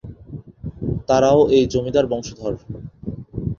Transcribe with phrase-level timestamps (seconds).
[1.07, 2.53] তারাও এই জমিদার বংশধর।